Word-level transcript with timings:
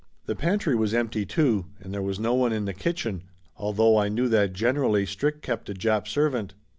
The 0.25 0.35
pan 0.35 0.57
try 0.57 0.73
was 0.73 0.95
empty, 0.95 1.27
too, 1.27 1.67
and 1.79 1.93
there 1.93 2.01
was 2.01 2.19
no 2.19 2.33
one 2.33 2.51
in 2.51 2.65
the 2.65 2.73
kitchen, 2.73 3.21
although 3.55 3.99
I 3.99 4.09
knew 4.09 4.27
that 4.29 4.51
generally 4.53 5.05
Strick 5.05 5.43
kept 5.43 5.69
a 5.69 5.75
Jap 5.75 6.07
ser 6.07 6.27
vant. 6.27 6.55